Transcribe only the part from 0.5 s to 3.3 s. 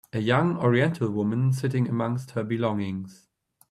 oriental woman sitting amongst her belongings.